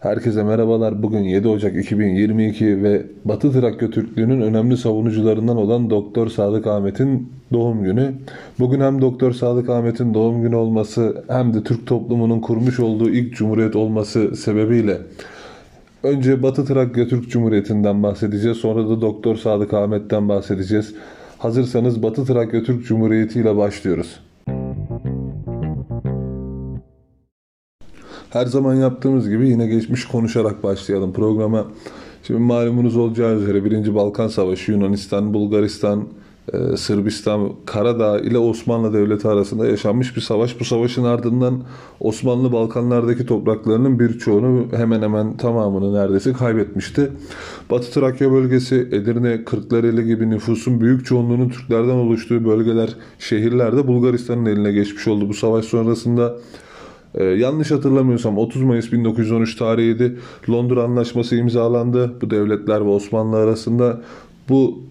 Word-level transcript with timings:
Herkese 0.00 0.42
merhabalar. 0.42 1.02
Bugün 1.02 1.18
7 1.18 1.48
Ocak 1.48 1.76
2022 1.76 2.82
ve 2.82 3.06
Batı 3.24 3.52
Trakya 3.52 3.90
Türklüğü'nün 3.90 4.40
önemli 4.40 4.76
savunucularından 4.76 5.56
olan 5.56 5.90
Doktor 5.90 6.28
Sadık 6.28 6.66
Ahmet'in 6.66 7.32
doğum 7.52 7.84
günü. 7.84 8.14
Bugün 8.58 8.80
hem 8.80 9.00
Doktor 9.00 9.32
Sadık 9.32 9.68
Ahmet'in 9.68 10.14
doğum 10.14 10.42
günü 10.42 10.56
olması 10.56 11.24
hem 11.28 11.54
de 11.54 11.62
Türk 11.62 11.86
toplumunun 11.86 12.40
kurmuş 12.40 12.80
olduğu 12.80 13.10
ilk 13.10 13.36
cumhuriyet 13.36 13.76
olması 13.76 14.36
sebebiyle 14.36 14.98
önce 16.04 16.42
Batı 16.42 16.64
Trakya 16.64 17.08
Türk 17.08 17.30
Cumhuriyeti'nden 17.30 18.02
bahsedeceğiz. 18.02 18.56
Sonra 18.56 18.88
da 18.88 19.00
Doktor 19.00 19.36
Sadık 19.36 19.74
Ahmet'ten 19.74 20.28
bahsedeceğiz. 20.28 20.94
Hazırsanız 21.44 22.02
Batı 22.02 22.24
Trakya 22.24 22.62
Türk 22.62 22.86
Cumhuriyeti 22.86 23.40
ile 23.40 23.56
başlıyoruz. 23.56 24.20
Her 28.30 28.46
zaman 28.46 28.74
yaptığımız 28.74 29.28
gibi 29.28 29.48
yine 29.48 29.66
geçmiş 29.66 30.04
konuşarak 30.04 30.62
başlayalım 30.62 31.12
programa. 31.12 31.66
Şimdi 32.22 32.40
malumunuz 32.40 32.96
olacağı 32.96 33.36
üzere 33.36 33.64
1. 33.64 33.94
Balkan 33.94 34.28
Savaşı 34.28 34.72
Yunanistan, 34.72 35.34
Bulgaristan, 35.34 36.08
Sırbistan, 36.76 37.52
Karadağ 37.66 38.20
ile 38.20 38.38
Osmanlı 38.38 38.92
Devleti 38.92 39.28
arasında 39.28 39.66
yaşanmış 39.66 40.16
bir 40.16 40.20
savaş. 40.20 40.60
Bu 40.60 40.64
savaşın 40.64 41.04
ardından 41.04 41.62
Osmanlı 42.00 42.52
Balkanlardaki 42.52 43.26
topraklarının 43.26 43.98
birçoğunu 43.98 44.66
hemen 44.76 45.02
hemen 45.02 45.36
tamamını 45.36 45.94
neredeyse 45.94 46.32
kaybetmişti. 46.32 47.12
Batı 47.70 47.90
Trakya 47.90 48.32
bölgesi, 48.32 48.74
Edirne, 48.74 49.44
Kırklareli 49.44 50.04
gibi 50.04 50.30
nüfusun 50.30 50.80
büyük 50.80 51.06
çoğunluğunun 51.06 51.48
Türklerden 51.48 51.94
oluştuğu 51.94 52.44
bölgeler, 52.44 52.90
şehirlerde 53.18 53.86
Bulgaristan'ın 53.86 54.46
eline 54.46 54.72
geçmiş 54.72 55.08
oldu. 55.08 55.28
Bu 55.28 55.34
savaş 55.34 55.64
sonrasında 55.64 56.36
ee, 57.14 57.24
yanlış 57.24 57.70
hatırlamıyorsam 57.70 58.38
30 58.38 58.62
Mayıs 58.62 58.92
1913 58.92 59.56
tarihiydi. 59.56 60.18
Londra 60.50 60.82
Anlaşması 60.82 61.36
imzalandı. 61.36 62.12
Bu 62.20 62.30
devletler 62.30 62.80
ve 62.80 62.88
Osmanlı 62.88 63.36
arasında 63.36 64.00
bu 64.48 64.82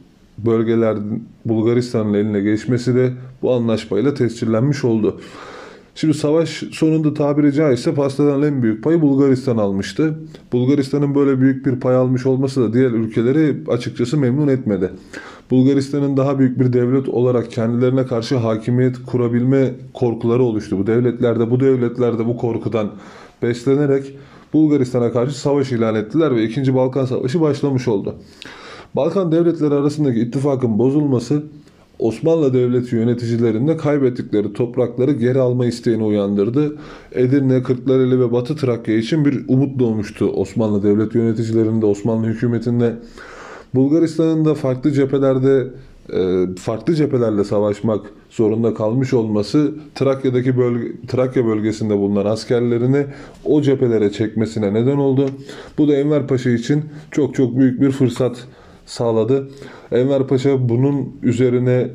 bölgeler 0.46 0.98
Bulgaristan'ın 1.46 2.14
eline 2.14 2.42
geçmesi 2.42 2.96
de 2.96 3.12
bu 3.42 3.54
anlaşmayla 3.54 4.14
tescillenmiş 4.14 4.84
oldu. 4.84 5.20
Şimdi 5.96 6.14
savaş 6.14 6.50
sonunda 6.72 7.14
tabiri 7.14 7.54
caizse 7.54 7.94
pastadan 7.94 8.44
en 8.44 8.64
büyük 8.64 8.84
payı 8.84 9.02
Bulgaristan 9.02 9.58
almıştı. 9.58 10.20
Bulgaristan'ın 10.54 11.16
böyle 11.16 11.42
büyük 11.42 11.66
bir 11.66 11.80
pay 11.80 11.96
almış 11.96 12.26
olması 12.26 12.62
da 12.62 12.74
diğer 12.74 12.92
ülkeleri 12.92 13.58
açıkçası 13.68 14.18
memnun 14.18 14.48
etmedi. 14.48 14.92
Bulgaristan'ın 15.52 16.18
daha 16.18 16.40
büyük 16.40 16.60
bir 16.60 16.74
devlet 16.74 17.10
olarak 17.10 17.52
kendilerine 17.52 18.06
karşı 18.06 18.36
hakimiyet 18.36 18.96
kurabilme 19.06 19.72
korkuları 19.94 20.44
oluştu. 20.44 20.80
Bu 20.80 20.88
devletlerde 20.88 21.52
bu 21.52 21.60
devletlerde 21.60 22.26
bu 22.26 22.38
korkudan 22.38 22.92
beslenerek 23.42 24.16
Bulgaristan'a 24.54 25.12
karşı 25.12 25.40
savaş 25.40 25.72
ilan 25.72 25.96
ettiler 25.96 26.36
ve 26.36 26.44
2. 26.44 26.76
Balkan 26.76 27.06
Savaşı 27.06 27.42
başlamış 27.42 27.88
oldu. 27.88 28.16
Balkan 28.96 29.32
devletleri 29.32 29.74
arasındaki 29.74 30.20
ittifakın 30.20 30.80
bozulması 30.80 31.44
Osmanlı 32.00 32.54
Devleti 32.54 32.96
yöneticilerinde 32.96 33.78
kaybettikleri 33.78 34.54
toprakları 34.54 35.12
geri 35.12 35.40
alma 35.40 35.66
isteğini 35.66 36.04
uyandırdı. 36.04 36.76
Edirne, 37.12 37.64
Kırklareli 37.64 38.20
ve 38.20 38.32
Batı 38.32 38.56
Trakya 38.56 38.96
için 38.96 39.26
bir 39.26 39.46
umut 39.48 39.80
doğmuştu 39.80 40.26
Osmanlı 40.26 40.84
Devleti 40.84 41.18
yöneticilerinde, 41.18 41.86
Osmanlı 41.86 42.28
hükümetinde. 42.28 42.96
Bulgaristan'ın 43.76 44.46
da 44.46 44.54
farklı 44.54 44.92
cephelerde 44.92 45.68
e, 46.14 46.48
farklı 46.60 46.96
cephelerle 46.96 47.44
savaşmak 47.44 48.02
zorunda 48.30 48.74
kalmış 48.74 49.14
olması 49.14 49.72
Trakya'daki 49.96 50.58
bölge, 50.58 50.92
Trakya 51.08 51.46
bölgesinde 51.46 51.98
bulunan 51.98 52.26
askerlerini 52.26 53.06
o 53.46 53.62
cephelere 53.62 54.12
çekmesine 54.12 54.74
neden 54.74 54.98
oldu. 54.98 55.30
Bu 55.78 55.88
da 55.88 55.94
Enver 55.94 56.28
Paşa 56.28 56.50
için 56.50 56.84
çok 57.12 57.36
çok 57.36 57.58
büyük 57.58 57.82
bir 57.82 57.92
fırsat 57.92 58.48
sağladı. 58.86 59.50
Enver 59.92 60.28
Paşa 60.28 60.70
bunun 60.70 61.16
üzerine 61.24 61.90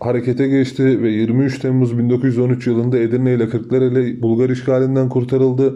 harekete 0.00 0.48
geçti 0.48 1.02
ve 1.02 1.10
23 1.10 1.58
Temmuz 1.58 1.98
1913 1.98 2.66
yılında 2.66 2.98
Edirne 2.98 3.34
ile 3.34 3.48
Kırklareli 3.48 4.22
Bulgar 4.22 4.50
işgalinden 4.50 5.08
kurtarıldı. 5.08 5.74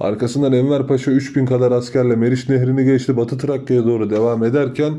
Arkasından 0.00 0.52
Enver 0.52 0.86
Paşa 0.86 1.10
3000 1.10 1.46
kadar 1.46 1.72
askerle 1.72 2.16
Meriç 2.16 2.48
Nehri'ni 2.48 2.84
geçti. 2.84 3.16
Batı 3.16 3.38
Trakya'ya 3.38 3.84
doğru 3.84 4.10
devam 4.10 4.44
ederken 4.44 4.92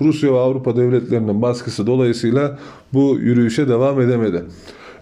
Rusya 0.00 0.32
ve 0.32 0.38
Avrupa 0.38 0.76
devletlerinin 0.76 1.42
baskısı 1.42 1.86
dolayısıyla 1.86 2.58
bu 2.92 3.18
yürüyüşe 3.20 3.68
devam 3.68 4.00
edemedi. 4.00 4.42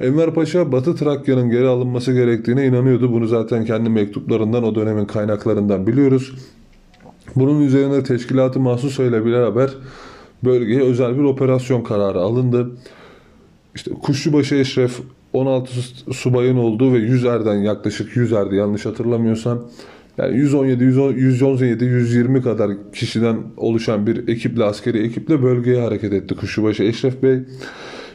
Enver 0.01 0.35
Paşa 0.35 0.73
Batı 0.73 0.95
Trakya'nın 0.97 1.51
geri 1.51 1.67
alınması 1.67 2.13
gerektiğine 2.13 2.67
inanıyordu. 2.67 3.13
Bunu 3.13 3.27
zaten 3.27 3.65
kendi 3.65 3.91
mektuplarından 3.91 4.65
o 4.65 4.75
dönemin 4.75 5.05
kaynaklarından 5.05 5.87
biliyoruz. 5.87 6.35
Bunun 7.37 7.61
üzerine 7.61 8.03
teşkilatı 8.03 8.61
mahsus 8.61 8.99
ile 8.99 9.25
beraber 9.25 9.71
bölgeye 10.45 10.81
özel 10.81 11.19
bir 11.19 11.23
operasyon 11.23 11.83
kararı 11.83 12.19
alındı. 12.19 12.71
İşte 13.75 13.91
Kuşçubaşı 13.91 14.55
Eşref 14.55 15.01
16 15.33 15.73
subayın 16.13 16.57
olduğu 16.57 16.93
ve 16.93 16.99
100 16.99 17.25
erden 17.25 17.55
yaklaşık 17.55 18.17
100 18.17 18.33
erdi 18.33 18.57
yanlış 18.57 18.87
hatırlamıyorsam 18.87 19.65
yani 20.19 20.37
117, 20.37 20.85
117, 20.85 21.85
120 21.85 22.43
kadar 22.43 22.71
kişiden 22.93 23.37
oluşan 23.57 24.07
bir 24.07 24.29
ekiple, 24.29 24.65
askeri 24.65 24.99
ekiple 24.99 25.43
bölgeye 25.43 25.81
hareket 25.81 26.13
etti 26.13 26.35
Kuşçubaşı 26.35 26.83
Eşref 26.83 27.23
Bey. 27.23 27.39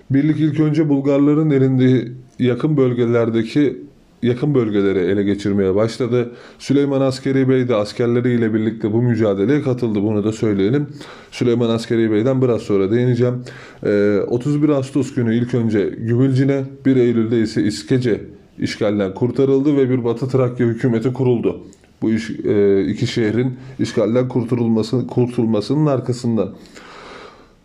Birlik 0.10 0.40
ilk 0.40 0.60
önce 0.60 0.90
Bulgarların 0.90 1.50
elinde 1.50 2.08
yakın 2.40 2.78
bölgelerdeki 2.78 3.78
yakın 4.24 4.56
bölgeleri 4.56 5.00
ele 5.00 5.24
geçirmeye 5.24 5.76
başladı. 5.76 6.32
Süleyman 6.60 7.02
Askeri 7.02 7.50
Bey 7.50 7.68
de 7.68 7.76
askerleriyle 7.76 8.54
birlikte 8.54 8.94
bu 8.94 9.02
mücadeleye 9.02 9.62
katıldı. 9.62 10.02
Bunu 10.02 10.24
da 10.24 10.32
söyleyelim. 10.32 10.88
Süleyman 11.32 11.70
Askeri 11.70 12.12
Bey'den 12.12 12.42
biraz 12.42 12.62
sonra 12.62 12.92
değineceğim. 12.92 13.44
31 14.28 14.70
ee, 14.70 14.74
Ağustos 14.74 15.14
günü 15.14 15.36
ilk 15.36 15.54
önce 15.54 15.84
Gübülcine, 15.98 16.64
1 16.86 16.96
Eylül'de 16.96 17.42
ise 17.42 17.64
İskece 17.64 18.22
işgalden 18.60 19.14
kurtarıldı 19.14 19.78
ve 19.78 19.90
bir 19.90 20.04
Batı 20.04 20.28
Trakya 20.28 20.68
hükümeti 20.68 21.14
kuruldu. 21.14 21.62
Bu 22.02 22.12
iş, 22.12 22.30
e, 22.30 22.86
iki 22.86 23.08
şehrin 23.08 23.58
işgalden 23.80 24.28
kurtulması, 24.28 25.08
kurtulmasının 25.08 25.86
arkasından. 25.86 26.50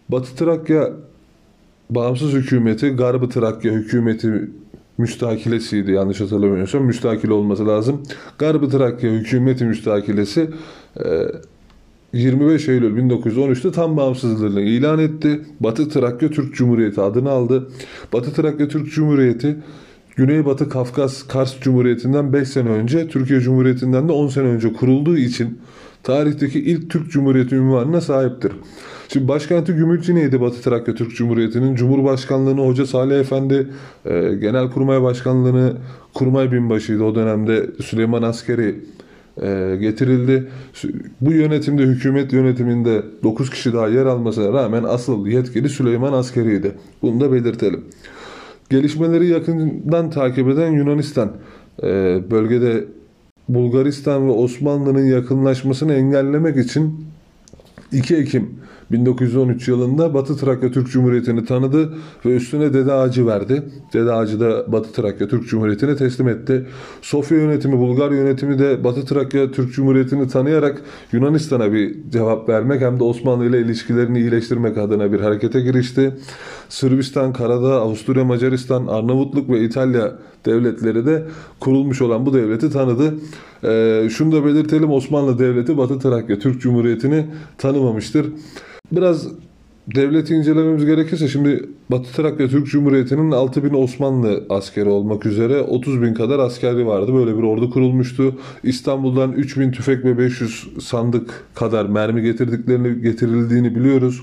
Batı 0.09 0.37
Trakya 0.37 0.91
bağımsız 1.91 2.33
hükümeti, 2.33 2.89
Garbı 2.89 3.29
Trakya 3.29 3.73
hükümeti 3.73 4.51
müstakilesiydi 5.01 5.93
yanlış 5.93 6.21
hatırlamıyorsam. 6.21 6.83
Müstakil 6.83 7.29
olması 7.29 7.67
lazım. 7.67 8.03
Garbı 8.39 8.69
Trakya 8.69 9.11
hükümeti 9.11 9.65
müstakilesi 9.65 10.51
25 12.13 12.69
e, 12.69 12.73
Eylül 12.73 13.11
1913'te 13.11 13.73
tam 13.73 13.97
bağımsızlığını 13.97 14.61
ilan 14.61 14.99
etti. 14.99 15.41
Batı 15.61 15.89
Trakya 15.89 16.31
Türk 16.31 16.55
Cumhuriyeti 16.55 17.01
adını 17.01 17.31
aldı. 17.31 17.69
Batı 18.13 18.33
Trakya 18.33 18.69
Türk 18.69 18.93
Cumhuriyeti 18.93 19.57
Güneybatı 20.21 20.69
Kafkas 20.69 21.23
Kars 21.23 21.61
Cumhuriyeti'nden 21.61 22.33
5 22.33 22.49
sene 22.49 22.69
önce, 22.69 23.09
Türkiye 23.09 23.41
Cumhuriyeti'nden 23.41 24.09
de 24.09 24.13
10 24.13 24.29
sene 24.29 24.45
önce 24.45 24.73
kurulduğu 24.73 25.17
için 25.17 25.59
tarihteki 26.03 26.61
ilk 26.61 26.91
Türk 26.91 27.11
Cumhuriyeti 27.11 27.55
ünvanına 27.55 28.01
sahiptir. 28.01 28.53
Şimdi 29.09 29.29
başkenti 29.29 29.73
Gümülcine'ydi 29.73 30.41
Batı 30.41 30.63
Trakya 30.63 30.95
Türk 30.95 31.17
Cumhuriyeti'nin. 31.17 31.75
Cumhurbaşkanlığını 31.75 32.67
Hoca 32.67 32.87
Salih 32.87 33.21
Efendi, 33.21 33.69
e, 34.05 34.35
Genelkurmay 34.41 35.03
Başkanlığını 35.03 35.77
Kurmay 36.15 36.53
Binbaşı'ydı 36.53 37.05
o 37.05 37.15
dönemde 37.15 37.67
Süleyman 37.85 38.23
Askeri 38.23 38.81
e, 39.43 39.77
getirildi. 39.81 40.49
Bu 41.21 41.33
yönetimde, 41.33 41.83
hükümet 41.83 42.33
yönetiminde 42.33 43.03
9 43.23 43.51
kişi 43.51 43.73
daha 43.73 43.89
yer 43.89 44.07
almasına 44.07 44.53
rağmen 44.53 44.85
asıl 44.85 45.27
yetkili 45.27 45.69
Süleyman 45.69 46.13
Askeri'ydi. 46.13 46.73
Bunu 47.03 47.21
da 47.21 47.33
belirtelim. 47.33 47.85
Gelişmeleri 48.71 49.27
yakından 49.27 50.11
takip 50.11 50.49
eden 50.49 50.71
Yunanistan 50.71 51.33
e, 51.83 51.87
bölgede 52.31 52.85
Bulgaristan 53.49 54.29
ve 54.29 54.31
Osmanlı'nın 54.31 55.05
yakınlaşmasını 55.05 55.95
engellemek 55.95 56.57
için 56.57 57.07
2 57.93 58.17
Ekim 58.17 58.61
1913 58.93 59.69
yılında 59.69 60.15
Batı 60.15 60.37
Trakya 60.37 60.71
Türk 60.71 60.91
Cumhuriyeti'ni 60.91 61.45
tanıdı 61.45 61.95
ve 62.27 62.37
üstüne 62.37 62.73
Dede 62.75 62.93
Ağacı 62.93 63.27
verdi. 63.27 63.63
Dede 63.93 64.13
Ağacı 64.13 64.41
da 64.41 64.73
Batı 64.73 64.93
Trakya 64.93 65.29
Türk 65.29 65.49
Cumhuriyeti'ne 65.49 65.97
teslim 65.97 66.29
etti. 66.29 66.67
Sofya 67.03 67.39
yönetimi, 67.39 67.79
Bulgar 67.79 68.11
yönetimi 68.11 68.59
de 68.59 68.85
Batı 68.85 69.05
Trakya 69.05 69.51
Türk 69.51 69.75
Cumhuriyeti'ni 69.75 70.29
tanıyarak 70.29 70.83
Yunanistan'a 71.13 71.73
bir 71.73 72.11
cevap 72.11 72.49
vermek 72.49 72.81
hem 72.81 73.01
de 73.01 73.05
Osmanlı 73.05 73.47
ile 73.47 73.61
ilişkilerini 73.61 74.19
iyileştirmek 74.19 74.79
adına 74.79 75.13
bir 75.13 75.21
harekete 75.21 75.61
girişti. 75.61 76.13
Sırbistan, 76.71 77.33
Karadağ, 77.33 77.81
Avusturya, 77.81 78.25
Macaristan, 78.25 78.87
Arnavutluk 78.87 79.51
ve 79.51 79.65
İtalya 79.65 80.13
devletleri 80.47 81.07
de 81.07 81.25
kurulmuş 81.61 82.03
olan 82.03 82.27
bu 82.27 82.35
devleti 82.35 82.71
tanıdı. 82.71 83.15
Ee, 83.65 84.09
şunu 84.11 84.33
da 84.33 84.45
belirtelim 84.45 84.91
Osmanlı 84.91 85.39
Devleti 85.39 85.79
Batı 85.79 85.99
Trakya 85.99 86.39
Türk 86.39 86.61
Cumhuriyeti'ni 86.61 87.27
tanımamıştır. 87.59 88.27
Biraz 88.93 89.29
devleti 89.95 90.35
incelememiz 90.35 90.87
gerekirse 90.87 91.29
şimdi 91.29 91.69
Batı 91.91 92.13
Trakya 92.13 92.49
Türk 92.49 92.67
Cumhuriyeti'nin 92.67 93.31
6000 93.31 93.75
Osmanlı 93.75 94.45
askeri 94.51 94.89
olmak 94.89 95.27
üzere 95.27 95.63
30 95.63 96.03
bin 96.03 96.15
kadar 96.15 96.39
askeri 96.39 96.87
vardı. 96.87 97.15
Böyle 97.15 97.39
bir 97.39 97.43
ordu 97.43 97.71
kurulmuştu. 97.71 98.35
İstanbul'dan 98.63 99.33
3000 99.33 99.73
tüfek 99.73 100.05
ve 100.05 100.19
500 100.19 100.69
sandık 100.81 101.45
kadar 101.55 101.87
mermi 101.87 102.23
getirdiklerini 102.23 103.03
getirildiğini 103.03 103.75
biliyoruz. 103.75 104.23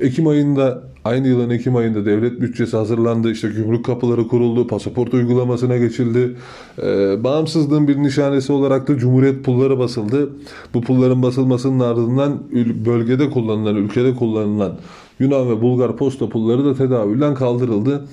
Ekim 0.00 0.26
ayında 0.26 0.91
aynı 1.04 1.28
yılın 1.28 1.50
Ekim 1.50 1.76
ayında 1.76 2.06
devlet 2.06 2.40
bütçesi 2.40 2.76
hazırlandı. 2.76 3.30
İşte 3.30 3.48
gümrük 3.48 3.84
kapıları 3.84 4.28
kuruldu. 4.28 4.66
Pasaport 4.66 5.14
uygulamasına 5.14 5.76
geçildi. 5.76 6.36
Ee, 6.82 7.24
bağımsızlığın 7.24 7.88
bir 7.88 7.96
nişanesi 7.96 8.52
olarak 8.52 8.88
da 8.88 8.98
Cumhuriyet 8.98 9.44
pulları 9.44 9.78
basıldı. 9.78 10.30
Bu 10.74 10.80
pulların 10.80 11.22
basılmasının 11.22 11.80
ardından 11.80 12.42
bölgede 12.86 13.30
kullanılan, 13.30 13.76
ülkede 13.76 14.14
kullanılan 14.14 14.78
Yunan 15.18 15.50
ve 15.50 15.62
Bulgar 15.62 15.96
posta 15.96 16.28
pulları 16.28 16.64
da 16.64 16.74
tedavülden 16.74 17.34
kaldırıldı. 17.34 18.04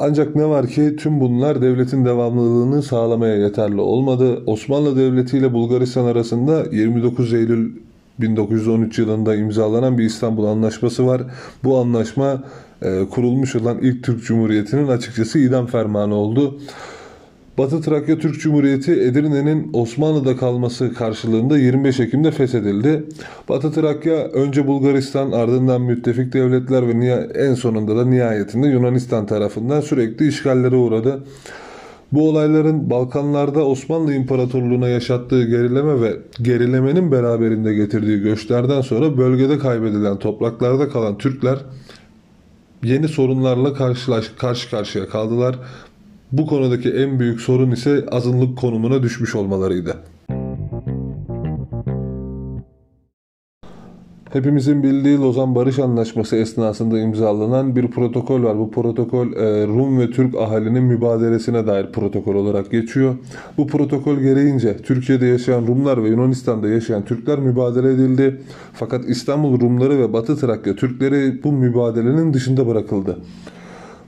Ancak 0.00 0.36
ne 0.36 0.46
var 0.48 0.66
ki 0.66 0.96
tüm 0.96 1.20
bunlar 1.20 1.62
devletin 1.62 2.04
devamlılığını 2.04 2.82
sağlamaya 2.82 3.36
yeterli 3.36 3.80
olmadı. 3.80 4.42
Osmanlı 4.46 4.96
Devleti 4.96 5.38
ile 5.38 5.52
Bulgaristan 5.52 6.04
arasında 6.04 6.64
29 6.72 7.34
Eylül 7.34 7.72
1913 8.20 8.98
yılında 8.98 9.34
imzalanan 9.34 9.98
bir 9.98 10.04
İstanbul 10.04 10.46
Anlaşması 10.46 11.06
var. 11.06 11.22
Bu 11.64 11.78
anlaşma 11.78 12.44
e, 12.82 13.04
kurulmuş 13.10 13.56
olan 13.56 13.78
ilk 13.78 14.04
Türk 14.04 14.24
Cumhuriyeti'nin 14.24 14.88
açıkçası 14.88 15.38
idam 15.38 15.66
fermanı 15.66 16.14
oldu. 16.14 16.60
Batı 17.58 17.80
Trakya 17.80 18.18
Türk 18.18 18.40
Cumhuriyeti 18.40 18.92
Edirne'nin 18.92 19.70
Osmanlı'da 19.72 20.36
kalması 20.36 20.94
karşılığında 20.94 21.58
25 21.58 22.00
Ekim'de 22.00 22.30
feshedildi. 22.30 23.04
Batı 23.48 23.72
Trakya 23.72 24.14
önce 24.14 24.66
Bulgaristan 24.66 25.32
ardından 25.32 25.82
müttefik 25.82 26.32
devletler 26.32 26.88
ve 26.88 27.28
en 27.34 27.54
sonunda 27.54 27.96
da 27.96 28.04
nihayetinde 28.04 28.66
Yunanistan 28.66 29.26
tarafından 29.26 29.80
sürekli 29.80 30.28
işgallere 30.28 30.76
uğradı. 30.76 31.24
Bu 32.12 32.28
olayların 32.28 32.90
Balkanlarda 32.90 33.66
Osmanlı 33.66 34.14
İmparatorluğu'na 34.14 34.88
yaşattığı 34.88 35.44
gerileme 35.44 36.00
ve 36.00 36.16
gerilemenin 36.42 37.12
beraberinde 37.12 37.74
getirdiği 37.74 38.20
göçlerden 38.20 38.80
sonra 38.80 39.18
bölgede 39.18 39.58
kaybedilen 39.58 40.18
topraklarda 40.18 40.88
kalan 40.88 41.18
Türkler 41.18 41.58
yeni 42.84 43.08
sorunlarla 43.08 43.74
karşılaş, 43.74 44.28
karşı 44.38 44.70
karşıya 44.70 45.08
kaldılar. 45.08 45.58
Bu 46.32 46.46
konudaki 46.46 46.90
en 46.90 47.20
büyük 47.20 47.40
sorun 47.40 47.70
ise 47.70 48.06
azınlık 48.10 48.58
konumuna 48.58 49.02
düşmüş 49.02 49.34
olmalarıydı. 49.34 49.96
Hepimizin 54.34 54.82
bildiği 54.82 55.18
Lozan 55.18 55.54
Barış 55.54 55.78
Anlaşması 55.78 56.36
esnasında 56.36 56.98
imzalanan 56.98 57.76
bir 57.76 57.88
protokol 57.88 58.42
var. 58.42 58.58
Bu 58.58 58.70
protokol 58.70 59.32
e, 59.32 59.66
Rum 59.66 59.98
ve 59.98 60.10
Türk 60.10 60.34
ahalinin 60.34 60.84
mübadelesine 60.84 61.66
dair 61.66 61.92
protokol 61.92 62.34
olarak 62.34 62.70
geçiyor. 62.70 63.14
Bu 63.58 63.66
protokol 63.66 64.16
gereğince 64.16 64.76
Türkiye'de 64.76 65.26
yaşayan 65.26 65.66
Rumlar 65.66 66.04
ve 66.04 66.08
Yunanistan'da 66.08 66.68
yaşayan 66.68 67.04
Türkler 67.04 67.38
mübadele 67.38 67.92
edildi. 67.92 68.40
Fakat 68.72 69.04
İstanbul 69.08 69.60
Rumları 69.60 69.98
ve 69.98 70.12
Batı 70.12 70.36
Trakya 70.36 70.76
Türkleri 70.76 71.44
bu 71.44 71.52
mübadelenin 71.52 72.34
dışında 72.34 72.66
bırakıldı. 72.66 73.18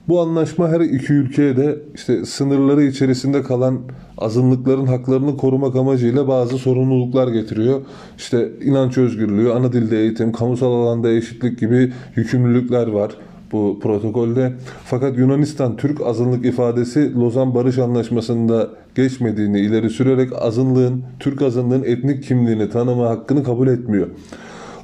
Bu 0.08 0.20
anlaşma 0.20 0.68
her 0.68 0.80
iki 0.80 1.12
ülkeye 1.12 1.56
de 1.56 1.78
işte 1.94 2.24
sınırları 2.24 2.82
içerisinde 2.82 3.42
kalan 3.42 3.78
azınlıkların 4.18 4.86
haklarını 4.86 5.36
korumak 5.36 5.76
amacıyla 5.76 6.28
bazı 6.28 6.58
sorumluluklar 6.58 7.28
getiriyor. 7.28 7.80
İşte 8.18 8.52
inanç 8.64 8.98
özgürlüğü, 8.98 9.52
ana 9.52 9.72
dilde 9.72 9.98
eğitim, 9.98 10.32
kamusal 10.32 10.72
alanda 10.72 11.10
eşitlik 11.10 11.58
gibi 11.58 11.92
yükümlülükler 12.16 12.86
var 12.86 13.12
bu 13.52 13.78
protokolde. 13.82 14.52
Fakat 14.84 15.18
Yunanistan 15.18 15.76
Türk 15.76 16.00
azınlık 16.00 16.44
ifadesi 16.46 17.14
Lozan 17.14 17.54
Barış 17.54 17.78
Anlaşması'nda 17.78 18.68
geçmediğini 18.94 19.60
ileri 19.60 19.90
sürerek 19.90 20.30
azınlığın, 20.42 21.02
Türk 21.20 21.42
azınlığın 21.42 21.82
etnik 21.82 22.24
kimliğini 22.24 22.70
tanıma 22.70 23.08
hakkını 23.08 23.44
kabul 23.44 23.68
etmiyor. 23.68 24.06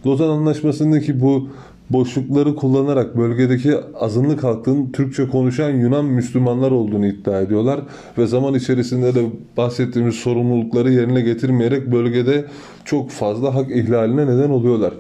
Lozan 0.06 0.28
Anlaşması'ndaki 0.28 1.20
bu 1.20 1.48
boşlukları 1.90 2.56
kullanarak 2.56 3.17
bölgedeki 3.17 3.75
azınlık 4.00 4.44
halkın 4.44 4.93
Türkçe 4.93 5.29
konuşan 5.29 5.70
Yunan 5.70 6.05
Müslümanlar 6.05 6.70
olduğunu 6.70 7.06
iddia 7.06 7.40
ediyorlar 7.40 7.81
ve 8.19 8.26
zaman 8.26 8.55
içerisinde 8.55 9.14
de 9.14 9.25
bahsettiğimiz 9.56 10.14
sorumlulukları 10.14 10.93
yerine 10.93 11.20
getirmeyerek 11.20 11.93
bölgede 11.93 12.44
çok 12.84 13.11
fazla 13.11 13.55
hak 13.55 13.70
ihlaline 13.70 14.26
neden 14.26 14.50
oluyorlar. 14.50 14.94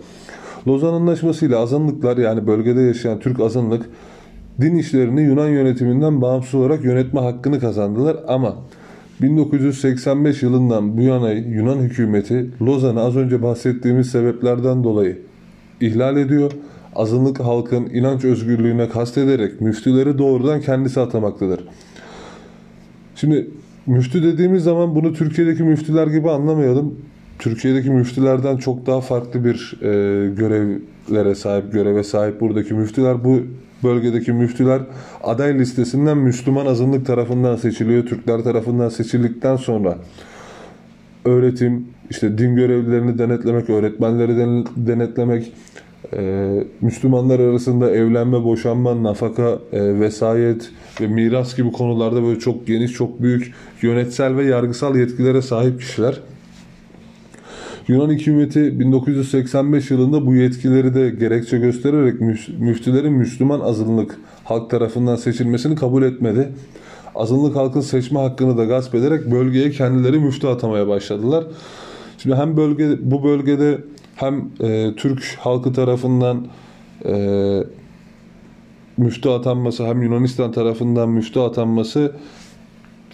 Lozan 0.68 0.94
Anlaşması 0.94 1.46
ile 1.46 1.56
azınlıklar 1.56 2.16
yani 2.16 2.46
bölgede 2.46 2.80
yaşayan 2.80 3.20
Türk 3.20 3.40
azınlık 3.40 3.86
din 4.60 4.76
işlerini 4.76 5.22
Yunan 5.22 5.48
yönetiminden 5.48 6.22
bağımsız 6.22 6.54
olarak 6.54 6.84
yönetme 6.84 7.20
hakkını 7.20 7.60
kazandılar 7.60 8.16
ama 8.28 8.56
1985 9.22 10.42
yılından 10.42 10.96
bu 10.96 11.00
yana 11.00 11.32
Yunan 11.32 11.78
hükümeti 11.78 12.50
Lozan'ı 12.62 13.00
az 13.00 13.16
önce 13.16 13.42
bahsettiğimiz 13.42 14.10
sebeplerden 14.10 14.84
dolayı 14.84 15.18
ihlal 15.80 16.16
ediyor 16.16 16.52
azınlık 16.96 17.40
halkın 17.40 17.86
inanç 17.86 18.24
özgürlüğüne 18.24 18.88
kastederek 18.88 19.60
müftüleri 19.60 20.18
doğrudan 20.18 20.60
kendisi 20.60 21.00
atamaktadır. 21.00 21.60
Şimdi 23.14 23.50
müftü 23.86 24.22
dediğimiz 24.22 24.64
zaman 24.64 24.94
bunu 24.94 25.12
Türkiye'deki 25.12 25.62
müftüler 25.62 26.06
gibi 26.06 26.30
anlamayalım. 26.30 26.94
Türkiye'deki 27.38 27.90
müftülerden 27.90 28.56
çok 28.56 28.86
daha 28.86 29.00
farklı 29.00 29.44
bir 29.44 29.78
e, 29.82 29.88
görevlere 30.34 31.34
sahip, 31.34 31.72
göreve 31.72 32.04
sahip 32.04 32.40
buradaki 32.40 32.74
müftüler. 32.74 33.24
Bu 33.24 33.40
bölgedeki 33.84 34.32
müftüler 34.32 34.82
aday 35.22 35.58
listesinden 35.58 36.18
Müslüman 36.18 36.66
azınlık 36.66 37.06
tarafından 37.06 37.56
seçiliyor. 37.56 38.06
Türkler 38.06 38.40
tarafından 38.40 38.88
seçildikten 38.88 39.56
sonra 39.56 39.98
öğretim, 41.24 41.86
işte 42.10 42.38
din 42.38 42.56
görevlilerini 42.56 43.18
denetlemek, 43.18 43.70
öğretmenleri 43.70 44.64
denetlemek, 44.76 45.52
ee, 46.16 46.64
Müslümanlar 46.80 47.40
arasında 47.40 47.90
evlenme, 47.90 48.44
boşanma, 48.44 49.02
nafaka, 49.02 49.58
e, 49.72 50.00
vesayet 50.00 50.70
ve 51.00 51.06
miras 51.06 51.56
gibi 51.56 51.72
konularda 51.72 52.22
böyle 52.22 52.38
çok 52.38 52.66
geniş, 52.66 52.92
çok 52.92 53.22
büyük 53.22 53.54
yönetsel 53.82 54.36
ve 54.36 54.44
yargısal 54.44 54.96
yetkilere 54.96 55.42
sahip 55.42 55.80
kişiler. 55.80 56.20
Yunan 57.88 58.10
hükümeti 58.10 58.80
1985 58.80 59.90
yılında 59.90 60.26
bu 60.26 60.34
yetkileri 60.34 60.94
de 60.94 61.10
gerekçe 61.10 61.58
göstererek 61.58 62.20
müftülerin 62.58 63.12
Müslüman 63.12 63.60
azınlık 63.60 64.18
halk 64.44 64.70
tarafından 64.70 65.16
seçilmesini 65.16 65.74
kabul 65.74 66.02
etmedi. 66.02 66.48
Azınlık 67.14 67.56
halkın 67.56 67.80
seçme 67.80 68.20
hakkını 68.20 68.58
da 68.58 68.64
gasp 68.64 68.94
ederek 68.94 69.30
bölgeye 69.30 69.70
kendileri 69.70 70.18
müftü 70.18 70.46
atamaya 70.46 70.88
başladılar. 70.88 71.44
Şimdi 72.18 72.36
hem 72.36 72.56
bölge 72.56 72.98
bu 73.00 73.24
bölgede 73.24 73.78
hem 74.16 74.48
e, 74.60 74.92
Türk 74.96 75.36
halkı 75.38 75.72
tarafından 75.72 76.46
e, 77.04 77.14
müftü 78.96 79.28
atanması 79.28 79.86
hem 79.86 80.02
Yunanistan 80.02 80.52
tarafından 80.52 81.08
müftü 81.08 81.40
atanması 81.40 82.12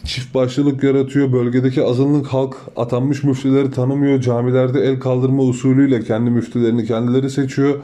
çift 0.05 0.35
başlılık 0.35 0.83
yaratıyor. 0.83 1.33
Bölgedeki 1.33 1.85
azınlık 1.85 2.27
halk 2.27 2.57
atanmış 2.77 3.25
müftüleri 3.25 3.71
tanımıyor. 3.71 4.21
Camilerde 4.21 4.81
el 4.81 5.01
kaldırma 5.01 5.43
usulüyle 5.43 6.01
kendi 6.01 6.31
müftülerini 6.31 6.87
kendileri 6.87 7.31
seçiyor. 7.31 7.79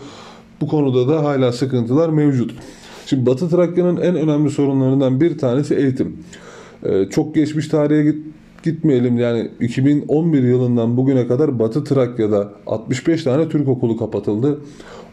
Bu 0.61 0.69
konuda 0.69 1.09
da 1.09 1.25
hala 1.25 1.53
sıkıntılar 1.53 2.09
mevcut. 2.09 2.55
Şimdi 3.07 3.27
Batı 3.27 3.49
Trakya'nın 3.49 3.97
en 3.97 4.17
önemli 4.17 4.51
sorunlarından 4.51 5.21
bir 5.21 5.39
tanesi 5.39 5.75
eğitim. 5.75 6.17
Ee, 6.85 7.09
çok 7.11 7.35
geçmiş 7.35 7.69
tarihe 7.69 8.03
git, 8.03 8.27
gitmeyelim 8.65 9.19
yani 9.19 9.51
2011 9.61 10.43
yılından 10.43 10.97
bugüne 10.97 11.27
kadar 11.27 11.59
Batı 11.59 11.85
Trakya'da 11.85 12.53
65 12.67 13.23
tane 13.23 13.49
Türk 13.49 13.69
okulu 13.69 13.97
kapatıldı. 13.97 14.61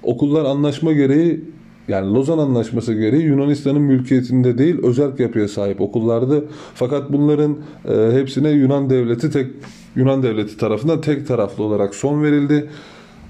Okullar 0.03 0.45
anlaşma 0.45 0.91
gereği 0.91 1.41
yani 1.87 2.13
Lozan 2.13 2.37
Anlaşması 2.37 2.93
gereği 2.93 3.23
Yunanistan'ın 3.23 3.81
mülkiyetinde 3.81 4.57
değil 4.57 4.75
özel 4.83 5.19
yapıya 5.19 5.47
sahip 5.47 5.81
okullardı. 5.81 6.45
Fakat 6.75 7.13
bunların 7.13 7.57
e, 7.85 8.19
hepsine 8.19 8.49
Yunan 8.49 8.89
devleti 8.89 9.31
tek 9.31 9.47
Yunan 9.95 10.23
devleti 10.23 10.57
tarafından 10.57 11.01
tek 11.01 11.27
taraflı 11.27 11.63
olarak 11.63 11.95
son 11.95 12.23
verildi. 12.23 12.69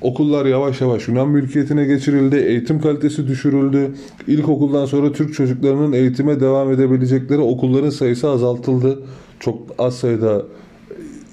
Okullar 0.01 0.45
yavaş 0.45 0.81
yavaş 0.81 1.07
Yunan 1.07 1.29
mülkiyetine 1.29 1.85
geçirildi. 1.85 2.35
Eğitim 2.35 2.81
kalitesi 2.81 3.27
düşürüldü. 3.27 3.95
İlkokuldan 4.27 4.85
sonra 4.85 5.11
Türk 5.11 5.33
çocuklarının 5.33 5.91
eğitime 5.91 6.39
devam 6.39 6.71
edebilecekleri 6.71 7.39
okulların 7.39 7.89
sayısı 7.89 8.29
azaltıldı. 8.29 8.99
Çok 9.41 9.59
az 9.77 9.95
sayıda 9.95 10.45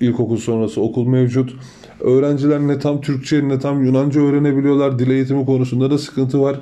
ilkokul 0.00 0.37
sonrası 0.37 0.81
okul 0.81 1.07
mevcut. 1.07 1.55
Öğrenciler 2.00 2.61
ne 2.61 2.79
tam 2.79 3.00
Türkçe 3.00 3.49
ne 3.49 3.59
tam 3.59 3.85
Yunanca 3.85 4.21
öğrenebiliyorlar. 4.21 4.99
Dil 4.99 5.11
eğitimi 5.11 5.47
konusunda 5.47 5.91
da 5.91 5.99
sıkıntı 5.99 6.41
var. 6.43 6.61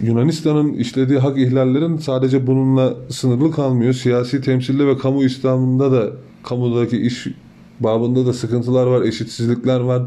Yunanistan'ın 0.00 0.72
işlediği 0.72 1.18
hak 1.18 1.38
ihlallerin 1.38 1.96
sadece 1.96 2.46
bununla 2.46 2.94
sınırlı 3.08 3.50
kalmıyor. 3.50 3.92
Siyasi 3.92 4.40
temsilde 4.40 4.86
ve 4.86 4.98
kamu 4.98 5.24
İslam'ında 5.24 5.92
da 5.92 6.10
kamudaki 6.42 6.96
iş 6.96 7.26
babında 7.80 8.26
da 8.26 8.32
sıkıntılar 8.32 8.86
var, 8.86 9.02
eşitsizlikler 9.02 9.80
var. 9.80 10.02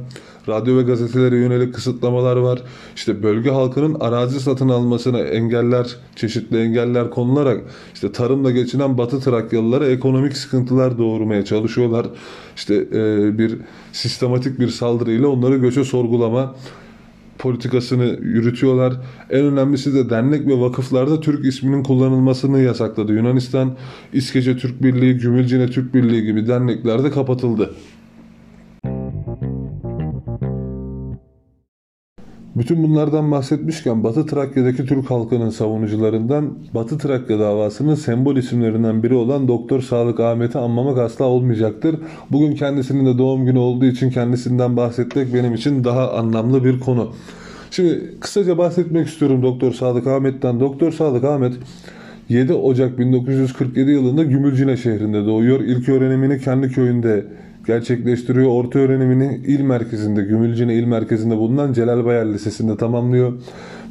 Radyo 0.48 0.78
ve 0.78 0.82
gazetelere 0.82 1.38
yönelik 1.38 1.74
kısıtlamalar 1.74 2.38
var. 2.38 2.62
İşte 2.96 3.24
bölge 3.24 3.50
halkının 3.50 4.00
arazi 4.00 4.40
satın 4.40 4.70
almasına 4.70 5.20
engeller, 5.20 5.96
çeşitli 6.16 6.58
engeller 6.58 7.10
konularak 7.10 7.62
işte 7.94 8.12
tarımla 8.12 8.52
geçinen 8.52 8.98
Batı 8.98 9.20
Trakyalılara 9.20 9.88
ekonomik 9.88 10.38
sıkıntılar 10.38 10.98
doğurmaya 10.98 11.46
çalışıyorlar. 11.46 12.08
İşte 12.56 12.76
e, 12.76 13.38
bir 13.38 13.58
sistematik 13.92 14.60
bir 14.60 14.68
saldırıyla 14.68 15.28
onları 15.28 15.58
göçe 15.58 15.84
sorgulama 15.84 16.56
politikasını 17.38 18.18
yürütüyorlar. 18.22 18.94
En 19.30 19.46
önemlisi 19.46 19.94
de 19.94 20.10
dernek 20.10 20.48
ve 20.48 20.60
vakıflarda 20.60 21.20
Türk 21.20 21.46
isminin 21.46 21.84
kullanılmasını 21.84 22.60
yasakladı. 22.60 23.14
Yunanistan, 23.14 23.76
İskece 24.14 24.58
Türk 24.58 24.84
Birliği, 24.84 25.18
Gümülcine 25.18 25.68
Türk 25.68 25.94
Birliği 25.94 26.26
gibi 26.26 26.48
dernekler 26.48 27.04
de 27.04 27.12
kapatıldı. 27.12 27.74
Bütün 32.58 32.84
bunlardan 32.84 33.32
bahsetmişken 33.32 34.04
Batı 34.04 34.26
Trakya'daki 34.26 34.86
Türk 34.86 35.12
halkının 35.12 35.50
savunucularından 35.50 36.54
Batı 36.76 36.98
Trakya 36.98 37.40
davasının 37.40 37.96
sembol 37.96 38.36
isimlerinden 38.36 39.04
biri 39.04 39.14
olan 39.14 39.48
Doktor 39.48 39.82
Sadık 39.82 40.20
Ahmet'i 40.20 40.58
anmamak 40.58 40.98
asla 40.98 41.26
olmayacaktır. 41.26 41.96
Bugün 42.32 42.56
kendisinin 42.56 43.06
de 43.06 43.18
doğum 43.18 43.46
günü 43.46 43.60
olduğu 43.60 43.86
için 43.86 44.10
kendisinden 44.10 44.78
bahsetmek 44.78 45.34
benim 45.34 45.54
için 45.54 45.84
daha 45.84 46.12
anlamlı 46.12 46.64
bir 46.64 46.80
konu. 46.80 47.14
Şimdi 47.72 48.14
kısaca 48.20 48.58
bahsetmek 48.58 49.08
istiyorum 49.08 49.44
Doktor 49.44 49.74
Sadık 49.74 50.08
Ahmet'ten. 50.08 50.60
Doktor 50.60 50.92
Sadık 50.92 51.24
Ahmet 51.24 51.54
7 52.30 52.54
Ocak 52.54 53.00
1947 53.00 53.92
yılında 53.92 54.24
Gümülcine 54.24 54.78
şehrinde 54.78 55.26
doğuyor. 55.26 55.60
İlk 55.60 55.90
öğrenimini 55.90 56.40
kendi 56.40 56.70
köyünde 56.70 57.26
gerçekleştiriyor. 57.68 58.50
Orta 58.50 58.80
öğrenimini 58.80 59.42
il 59.48 59.60
merkezinde, 59.60 60.24
Gümülcine 60.24 60.76
il 60.76 60.84
merkezinde 60.84 61.38
bulunan 61.38 61.74
Celal 61.74 62.06
Bayar 62.06 62.26
Lisesi'nde 62.26 62.78
tamamlıyor. 62.78 63.34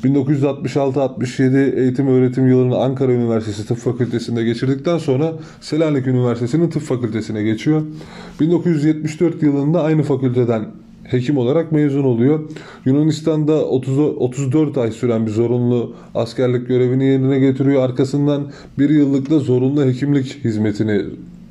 1966-67 0.04 1.80
eğitim 1.80 2.09
öğretim 2.09 2.49
yılını 2.49 2.76
Ankara 2.76 3.12
Üniversitesi 3.12 3.68
Tıp 3.68 3.78
Fakültesi'nde 3.78 4.45
geçirdikten 4.45 4.99
sonra 4.99 5.33
Selanik 5.61 6.06
Üniversitesi'nin 6.06 6.71
tıp 6.71 6.83
fakültesine 6.83 7.42
geçiyor. 7.42 7.83
1974 8.40 9.42
yılında 9.42 9.83
aynı 9.83 10.02
fakülteden 10.02 10.64
hekim 11.04 11.38
olarak 11.38 11.73
mezun 11.73 12.04
oluyor. 12.04 12.40
Yunanistan'da 12.85 13.64
30, 13.64 13.99
34 13.99 14.78
ay 14.78 14.90
süren 14.90 15.26
bir 15.26 15.30
zorunlu 15.30 15.95
askerlik 16.14 16.68
görevini 16.68 17.04
yerine 17.04 17.38
getiriyor. 17.38 17.83
Arkasından 17.83 18.47
bir 18.78 18.90
yıllık 18.90 19.30
da 19.30 19.38
zorunlu 19.38 19.85
hekimlik 19.85 20.45
hizmetini 20.45 21.02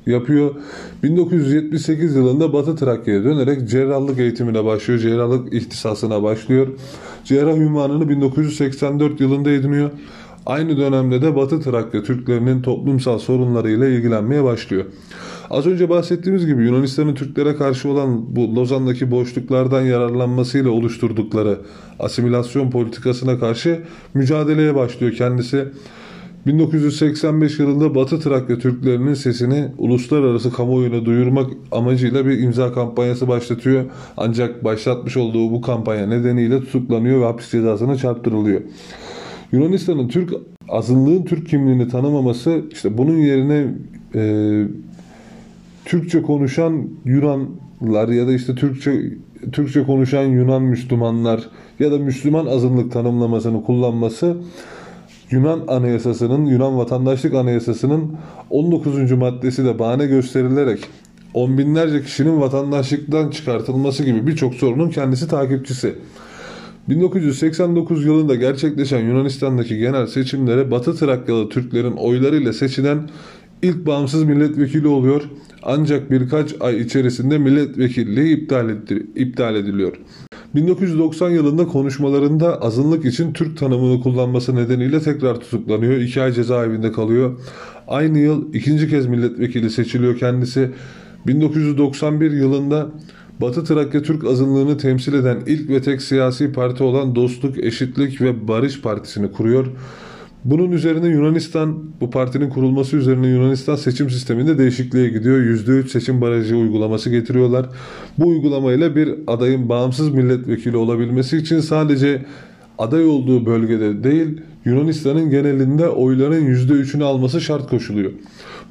yapıyor. 0.08 0.56
1978 1.04 2.16
yılında 2.16 2.54
Batı 2.54 2.76
Trakya'ya 2.76 3.24
dönerek 3.24 3.70
cerrahlık 3.70 4.20
eğitimine 4.20 4.66
başlıyor. 4.66 5.00
Cerrahlık 5.00 5.54
ihtisasına 5.54 6.24
başlıyor. 6.24 6.68
Cerrah 7.24 7.58
ünvanını 7.58 8.10
1984 8.10 9.22
yılında 9.22 9.52
ediniyor. 9.52 9.92
Aynı 10.46 10.78
dönemde 10.78 11.22
de 11.22 11.36
Batı 11.36 11.62
Trakya 11.62 12.04
Türklerinin 12.04 12.62
toplumsal 12.62 13.20
sorunlarıyla 13.20 13.88
ilgilenmeye 13.88 14.44
başlıyor. 14.44 14.86
Az 15.50 15.68
önce 15.68 15.90
bahsettiğimiz 15.90 16.46
gibi 16.46 16.64
Yunanistan'ın 16.64 17.16
Türklere 17.16 17.56
karşı 17.56 17.90
olan 17.90 18.36
bu 18.36 18.56
Lozan'daki 18.56 19.12
boşluklardan 19.12 19.82
yararlanmasıyla 19.82 20.72
oluşturdukları 20.72 21.60
asimilasyon 22.00 22.72
politikasına 22.72 23.40
karşı 23.40 23.82
mücadeleye 24.14 24.76
başlıyor 24.76 25.14
kendisi. 25.14 25.66
1985 26.46 27.60
yılında 27.60 27.96
Batı 27.96 28.20
Trakya 28.20 28.60
Türklerinin 28.60 29.14
sesini 29.14 29.68
uluslararası 29.78 30.52
kamuoyuna 30.52 31.06
duyurmak 31.06 31.52
amacıyla 31.72 32.26
bir 32.26 32.40
imza 32.40 32.74
kampanyası 32.74 33.28
başlatıyor. 33.28 33.86
Ancak 34.18 34.64
başlatmış 34.64 35.18
olduğu 35.18 35.52
bu 35.52 35.62
kampanya 35.62 36.08
nedeniyle 36.08 36.60
tutuklanıyor 36.60 37.22
ve 37.22 37.26
hapis 37.26 37.52
cezasına 37.52 37.96
çarptırılıyor. 37.96 38.62
Yunanistan'ın 39.52 40.08
Türk 40.08 40.34
azınlığın 40.70 41.24
Türk 41.24 41.50
kimliğini 41.50 41.88
tanımaması 41.88 42.62
işte 42.72 42.98
bunun 42.98 43.18
yerine 43.18 43.68
e, 44.16 44.64
Türkçe 45.86 46.22
konuşan 46.22 46.90
Yunanlar 47.06 48.08
ya 48.10 48.28
da 48.28 48.34
işte 48.34 48.56
Türkçe 48.56 49.02
Türkçe 49.52 49.84
konuşan 49.84 50.24
Yunan 50.24 50.62
Müslümanlar 50.62 51.50
ya 51.80 51.92
da 51.92 51.98
Müslüman 51.98 52.46
azınlık 52.46 52.92
tanımlamasını 52.92 53.64
kullanması 53.64 54.38
Yunan 55.32 55.62
Anayasası'nın, 55.68 56.46
Yunan 56.46 56.78
Vatandaşlık 56.78 57.34
Anayasası'nın 57.34 58.18
19. 58.50 59.12
maddesi 59.12 59.66
de 59.66 59.80
bahane 59.80 60.06
gösterilerek 60.06 60.80
on 61.34 61.58
binlerce 61.58 62.04
kişinin 62.04 62.42
vatandaşlıktan 62.42 63.30
çıkartılması 63.30 64.04
gibi 64.04 64.28
birçok 64.28 64.54
sorunun 64.54 64.90
kendisi 64.90 65.28
takipçisi. 65.28 65.96
1989 66.90 68.06
yılında 68.06 68.36
gerçekleşen 68.36 69.00
Yunanistan'daki 69.00 69.78
genel 69.78 70.08
seçimlere 70.08 70.72
Batı 70.72 70.96
Trakyalı 70.96 71.50
Türklerin 71.50 71.92
oylarıyla 71.92 72.54
seçilen 72.54 73.10
ilk 73.62 73.86
bağımsız 73.86 74.24
milletvekili 74.24 74.88
oluyor. 74.88 75.22
Ancak 75.64 76.12
birkaç 76.12 76.56
ay 76.60 76.82
içerisinde 76.82 77.38
milletvekilliği 77.38 78.38
iptal, 79.16 79.56
ediliyor. 79.56 79.94
1990 80.56 81.30
yılında 81.30 81.68
konuşmalarında 81.68 82.62
azınlık 82.62 83.06
için 83.06 83.34
Türk 83.34 83.58
tanımını 83.58 84.02
kullanması 84.02 84.56
nedeniyle 84.56 85.00
tekrar 85.02 85.40
tutuklanıyor. 85.40 85.98
2 85.98 86.22
ay 86.22 86.32
cezaevinde 86.32 86.92
kalıyor. 86.92 87.40
Aynı 87.88 88.20
yıl 88.20 88.54
ikinci 88.54 88.90
kez 88.90 89.06
milletvekili 89.06 89.70
seçiliyor 89.70 90.18
kendisi. 90.18 90.72
1991 91.28 92.32
yılında 92.32 92.88
Batı 93.42 93.64
Trakya 93.64 94.02
Türk 94.02 94.24
azınlığını 94.24 94.78
temsil 94.78 95.14
eden 95.14 95.38
ilk 95.48 95.70
ve 95.70 95.82
tek 95.82 96.02
siyasi 96.02 96.52
parti 96.52 96.84
olan 96.84 97.16
Dostluk, 97.16 97.58
Eşitlik 97.58 98.22
ve 98.22 98.48
Barış 98.48 98.82
Partisi'ni 98.82 99.32
kuruyor. 99.32 99.68
Bunun 100.46 100.72
üzerine 100.72 101.08
Yunanistan, 101.08 101.84
bu 102.02 102.10
partinin 102.10 102.50
kurulması 102.50 102.98
üzerine 102.98 103.28
Yunanistan 103.28 103.76
seçim 103.76 104.10
sisteminde 104.10 104.58
değişikliğe 104.58 105.10
gidiyor. 105.10 105.38
%3 105.38 105.88
seçim 105.88 106.22
barajı 106.22 106.58
uygulaması 106.58 107.10
getiriyorlar. 107.10 107.70
Bu 108.18 108.28
uygulamayla 108.28 108.96
bir 108.96 109.16
adayın 109.28 109.70
bağımsız 109.70 110.10
milletvekili 110.10 110.78
olabilmesi 110.78 111.38
için 111.38 111.60
sadece 111.60 112.26
aday 112.78 113.06
olduğu 113.06 113.46
bölgede 113.46 114.04
değil, 114.04 114.42
Yunanistan'ın 114.66 115.30
genelinde 115.30 115.90
oyların 115.90 116.46
%3'ünü 116.46 117.04
alması 117.04 117.42
şart 117.42 117.70
koşuluyor. 117.70 118.12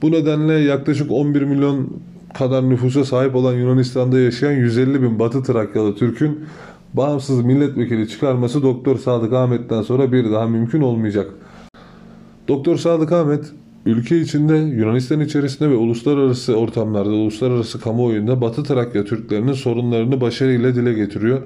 Bu 0.03 0.13
nedenle 0.13 0.55
yaklaşık 0.55 1.11
11 1.11 1.43
milyon 1.43 1.91
kadar 2.35 2.69
nüfusa 2.69 3.05
sahip 3.05 3.35
olan 3.35 3.55
Yunanistan'da 3.55 4.19
yaşayan 4.19 4.53
150 4.53 5.03
bin 5.03 5.19
Batı 5.19 5.43
Trakyalı 5.43 5.97
Türk'ün 5.97 6.41
bağımsız 6.95 7.45
milletvekili 7.45 8.09
çıkarması 8.09 8.63
Doktor 8.63 8.99
Sadık 8.99 9.33
Ahmet'ten 9.33 9.83
sonra 9.83 10.13
bir 10.13 10.33
daha 10.33 10.47
mümkün 10.47 10.81
olmayacak. 10.81 11.27
Doktor 12.49 12.77
Sadık 12.77 13.13
Ahmet 13.13 13.45
ülke 13.87 14.21
içinde 14.21 14.57
Yunanistan 14.57 15.21
içerisinde 15.21 15.71
ve 15.71 15.75
uluslararası 15.75 16.57
ortamlarda, 16.57 17.11
uluslararası 17.11 17.81
kamuoyunda 17.81 18.41
Batı 18.41 18.63
Trakya 18.63 19.05
Türklerinin 19.05 19.53
sorunlarını 19.53 20.21
başarıyla 20.21 20.75
dile 20.75 20.93
getiriyor. 20.93 21.43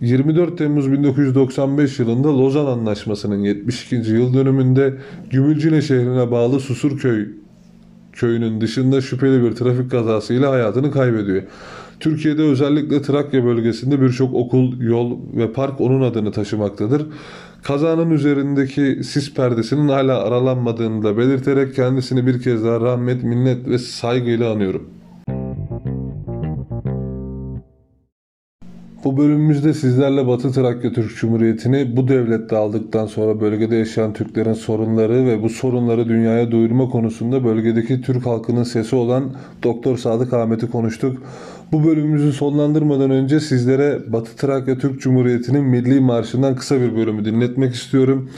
24 0.00 0.58
Temmuz 0.58 0.92
1995 0.92 1.98
yılında 1.98 2.38
Lozan 2.38 2.66
Anlaşması'nın 2.66 3.38
72. 3.38 3.96
yıl 3.96 4.34
dönümünde 4.34 4.94
Gümülcine 5.30 5.82
şehrine 5.82 6.30
bağlı 6.30 6.60
Susurköy 6.60 7.28
köyünün 8.12 8.60
dışında 8.60 9.00
şüpheli 9.00 9.42
bir 9.42 9.52
trafik 9.52 9.90
kazasıyla 9.90 10.50
hayatını 10.50 10.90
kaybediyor. 10.90 11.42
Türkiye'de 12.00 12.42
özellikle 12.42 13.02
Trakya 13.02 13.44
bölgesinde 13.44 14.00
birçok 14.00 14.34
okul, 14.34 14.80
yol 14.80 15.18
ve 15.36 15.52
park 15.52 15.80
onun 15.80 16.00
adını 16.00 16.32
taşımaktadır. 16.32 17.06
Kazanın 17.62 18.10
üzerindeki 18.10 19.04
sis 19.04 19.34
perdesinin 19.34 19.88
hala 19.88 20.24
aralanmadığını 20.24 21.02
da 21.02 21.18
belirterek 21.18 21.74
kendisini 21.74 22.26
bir 22.26 22.42
kez 22.42 22.64
daha 22.64 22.80
rahmet, 22.80 23.22
minnet 23.22 23.68
ve 23.68 23.78
saygıyla 23.78 24.52
anıyorum. 24.52 24.90
Bu 29.04 29.16
bölümümüzde 29.16 29.74
sizlerle 29.74 30.26
Batı 30.26 30.52
Trakya 30.52 30.92
Türk 30.92 31.16
Cumhuriyeti'ni 31.16 31.96
bu 31.96 32.08
devlette 32.08 32.56
aldıktan 32.56 33.06
sonra 33.06 33.40
bölgede 33.40 33.76
yaşayan 33.76 34.12
Türklerin 34.12 34.52
sorunları 34.52 35.26
ve 35.26 35.42
bu 35.42 35.48
sorunları 35.48 36.08
dünyaya 36.08 36.50
duyurma 36.50 36.88
konusunda 36.88 37.44
bölgedeki 37.44 38.00
Türk 38.00 38.26
halkının 38.26 38.62
sesi 38.62 38.96
olan 38.96 39.24
Doktor 39.62 39.96
Sadık 39.96 40.32
Ahmet'i 40.32 40.70
konuştuk. 40.70 41.22
Bu 41.72 41.84
bölümümüzü 41.84 42.32
sonlandırmadan 42.32 43.10
önce 43.10 43.40
sizlere 43.40 44.12
Batı 44.12 44.36
Trakya 44.36 44.78
Türk 44.78 45.00
Cumhuriyeti'nin 45.00 45.64
Milli 45.64 46.00
Marşı'ndan 46.00 46.56
kısa 46.56 46.80
bir 46.80 46.96
bölümü 46.96 47.24
dinletmek 47.24 47.74
istiyorum. 47.74 48.30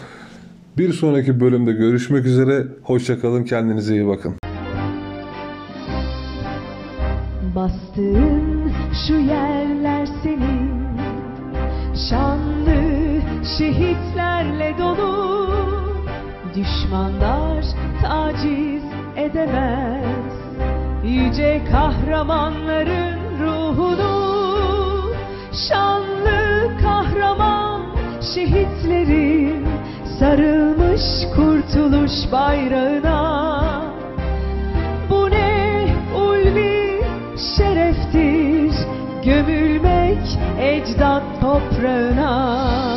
Bir 0.78 0.92
sonraki 0.92 1.40
bölümde 1.40 1.72
görüşmek 1.72 2.26
üzere. 2.26 2.66
Hoşçakalın. 2.82 3.44
Kendinize 3.44 3.94
iyi 3.94 4.06
bakın. 4.06 4.34
Bastığın 7.54 8.72
şu 9.06 9.14
yerler 9.14 10.08
senin 10.22 10.72
Şanlı 12.10 12.82
şehitlerle 13.58 14.74
dolu 14.78 15.48
Düşmanlar 16.54 17.64
taciz 18.02 18.82
edemez 19.16 20.32
Yüce 21.04 21.60
kahramanların 21.70 23.21
ruhunu 23.42 25.12
şanlı 25.68 26.70
kahraman 26.82 27.80
şehitlerim 28.34 29.66
sarılmış 30.18 31.02
kurtuluş 31.36 32.32
bayrağına. 32.32 33.62
Bu 35.10 35.30
ne 35.30 35.86
ulvi 36.16 37.02
şereftir 37.56 38.74
gömülmek 39.24 40.38
ecdat 40.60 41.22
toprağına. 41.40 42.91